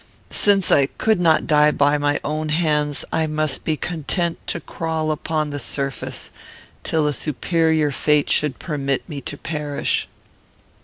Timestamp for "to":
4.47-4.59, 9.21-9.37